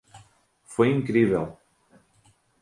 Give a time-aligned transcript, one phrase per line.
[0.73, 1.45] Foi incrível.